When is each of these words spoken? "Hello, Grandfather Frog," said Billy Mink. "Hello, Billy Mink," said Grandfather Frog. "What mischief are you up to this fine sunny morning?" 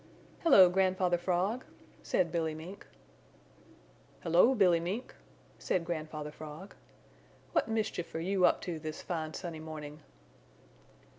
"Hello, 0.39 0.67
Grandfather 0.67 1.19
Frog," 1.19 1.63
said 2.01 2.31
Billy 2.31 2.55
Mink. 2.55 2.87
"Hello, 4.21 4.55
Billy 4.55 4.79
Mink," 4.79 5.13
said 5.59 5.85
Grandfather 5.85 6.31
Frog. 6.31 6.73
"What 7.51 7.67
mischief 7.67 8.15
are 8.15 8.19
you 8.19 8.45
up 8.47 8.61
to 8.61 8.79
this 8.79 9.03
fine 9.03 9.35
sunny 9.35 9.59
morning?" 9.59 9.99